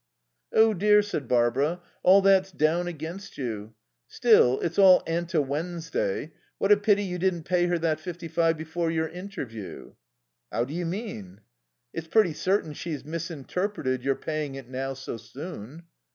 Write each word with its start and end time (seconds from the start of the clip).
"Oh, 0.51 0.73
dear," 0.73 1.03
said 1.03 1.27
Barbara, 1.27 1.79
"all 2.01 2.23
that's 2.23 2.51
down 2.51 2.87
against 2.87 3.37
you. 3.37 3.75
Still 4.07 4.59
it's 4.61 4.79
all 4.79 5.03
ante 5.05 5.37
Wednesday. 5.37 6.33
What 6.57 6.71
a 6.71 6.77
pity 6.77 7.03
you 7.03 7.19
didn't 7.19 7.43
pay 7.43 7.67
her 7.67 7.77
that 7.77 7.99
fifty 7.99 8.27
five 8.27 8.57
before 8.57 8.89
your 8.89 9.07
interview." 9.09 9.93
"How 10.51 10.63
do 10.65 10.73
you 10.73 10.87
mean?" 10.87 11.41
"It's 11.93 12.07
pretty 12.07 12.33
certain 12.33 12.73
she's 12.73 13.05
misinterpreted 13.05 14.03
your 14.03 14.15
paying 14.15 14.55
it 14.55 14.67
now 14.67 14.95
so 14.95 15.17
soon." 15.17 15.83